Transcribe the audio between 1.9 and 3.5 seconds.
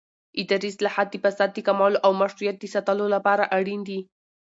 او مشروعیت د ساتلو لپاره